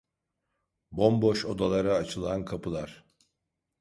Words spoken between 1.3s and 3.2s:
odalara açılan kapılar…